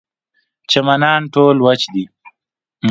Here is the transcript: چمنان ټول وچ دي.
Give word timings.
چمنان 0.71 1.21
ټول 1.33 1.55
وچ 1.65 1.81
دي. 1.93 2.03